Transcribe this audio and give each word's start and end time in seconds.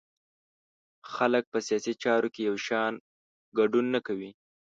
خلک 1.13 1.43
په 1.53 1.59
سیاسي 1.67 1.93
چارو 2.03 2.27
کې 2.33 2.41
یو 2.49 2.57
شان 2.67 2.93
ګډون 3.57 3.85
نه 3.95 3.99
کوي. 4.07 4.31